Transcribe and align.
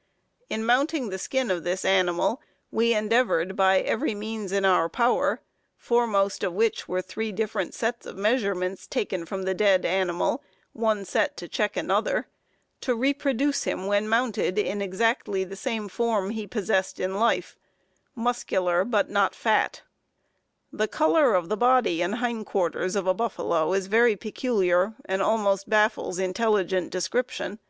]In 0.50 0.66
mounting 0.66 1.10
the 1.10 1.20
skin 1.20 1.52
of 1.52 1.62
this 1.62 1.84
animal, 1.84 2.40
we 2.72 2.92
endeavored 2.92 3.54
by 3.54 3.78
every 3.80 4.12
means 4.12 4.50
in 4.50 4.64
our 4.64 4.88
power, 4.88 5.40
foremost 5.76 6.42
of 6.42 6.52
which 6.52 6.88
were 6.88 7.00
three 7.00 7.30
different 7.30 7.72
sets 7.72 8.06
of 8.06 8.16
measurements, 8.16 8.88
taken 8.88 9.24
from 9.24 9.44
the 9.44 9.54
dead 9.54 9.84
animal, 9.86 10.42
one 10.72 11.04
set 11.04 11.36
to 11.36 11.46
check 11.46 11.76
another, 11.76 12.26
to 12.80 12.96
reproduce 12.96 13.62
him 13.62 13.86
when 13.86 14.08
mounted 14.08 14.58
in 14.58 14.82
exactly 14.82 15.44
the 15.44 15.54
same 15.54 15.88
form 15.88 16.30
he 16.30 16.48
possessed 16.48 16.98
in 16.98 17.14
life 17.14 17.56
muscular, 18.16 18.84
but 18.84 19.08
not 19.10 19.32
fat. 19.32 19.82
The 20.72 20.88
color 20.88 21.34
of 21.36 21.48
the 21.48 21.56
body 21.56 22.02
and 22.02 22.16
hindquarters 22.16 22.96
of 22.96 23.06
a 23.06 23.14
buffalo 23.14 23.74
is 23.74 23.86
very 23.86 24.16
peculiar, 24.16 24.94
and 25.04 25.22
almost 25.22 25.70
baffles 25.70 26.18
intelligent 26.18 26.90
description. 26.90 27.60